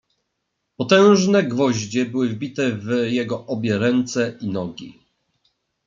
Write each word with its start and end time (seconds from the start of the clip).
"Potężne 0.77 1.43
gwoździe 1.43 2.05
były 2.05 2.29
wbite 2.29 2.71
w 2.71 2.85
jego 3.11 3.45
obie 3.45 3.77
ręce 3.77 4.37
i 4.41 4.47
nogi." 4.47 4.99